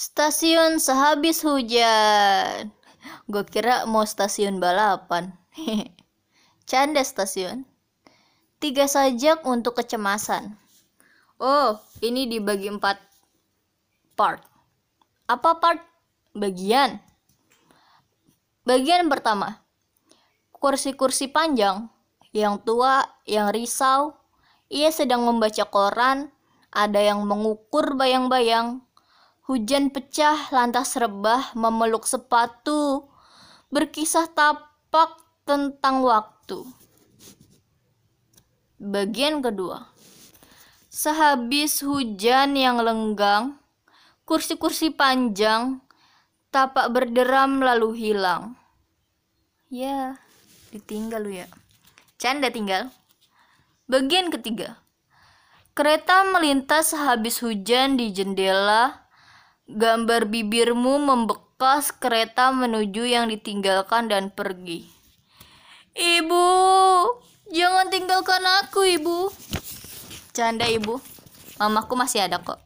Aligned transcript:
Stasiun 0.00 0.80
sehabis 0.80 1.44
hujan. 1.44 2.72
Gue 3.28 3.44
kira 3.44 3.84
mau 3.84 4.00
stasiun 4.00 4.56
balapan. 4.56 5.36
Canda 6.64 7.04
stasiun. 7.04 7.68
Tiga 8.64 8.88
sajak 8.88 9.44
untuk 9.44 9.76
kecemasan. 9.76 10.56
Oh, 11.36 11.76
ini 12.00 12.24
dibagi 12.24 12.72
empat 12.72 12.96
part. 14.16 14.40
Apa 15.28 15.60
part? 15.60 15.84
Bagian. 16.32 16.96
Bagian 18.64 19.04
pertama. 19.12 19.60
Kursi-kursi 20.48 21.28
panjang. 21.28 21.92
Yang 22.32 22.64
tua, 22.64 23.04
yang 23.28 23.52
risau. 23.52 24.16
Ia 24.72 24.88
sedang 24.96 25.28
membaca 25.28 25.68
koran. 25.68 26.32
Ada 26.72 27.12
yang 27.12 27.20
mengukur 27.28 28.00
bayang-bayang. 28.00 28.80
Hujan 29.48 29.88
pecah 29.94 30.50
lantas 30.52 30.96
rebah 30.98 31.52
memeluk 31.56 32.04
sepatu. 32.04 33.08
Berkisah 33.70 34.28
tapak 34.32 35.16
tentang 35.46 36.02
waktu. 36.02 36.66
Bagian 38.80 39.44
kedua. 39.44 39.90
Sehabis 40.90 41.86
hujan 41.86 42.58
yang 42.58 42.82
lenggang, 42.82 43.60
kursi-kursi 44.26 44.90
panjang, 44.90 45.78
tapak 46.50 46.90
berderam 46.90 47.62
lalu 47.62 47.94
hilang. 47.94 48.58
Ya, 49.70 50.18
ditinggal 50.74 51.22
lu 51.22 51.30
ya. 51.30 51.46
Canda 52.18 52.50
tinggal. 52.50 52.90
Bagian 53.86 54.28
ketiga. 54.34 54.80
Kereta 55.78 56.26
melintas 56.26 56.90
sehabis 56.90 57.40
hujan 57.40 57.94
di 57.94 58.10
jendela. 58.10 58.99
Gambar 59.70 60.26
bibirmu 60.26 60.98
membekas 60.98 61.94
kereta 61.94 62.50
menuju 62.50 63.06
yang 63.06 63.30
ditinggalkan 63.30 64.10
dan 64.10 64.34
pergi. 64.34 64.90
Ibu, 65.94 66.46
Jangan 67.50 67.90
tinggalkan 67.90 68.46
aku, 68.62 68.86
Ibu. 68.86 69.26
Canda, 70.30 70.70
Ibu. 70.70 71.02
Mamaku 71.58 71.98
masih 71.98 72.22
ada 72.22 72.38
kok. 72.38 72.62